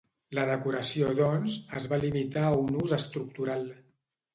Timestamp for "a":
2.49-2.59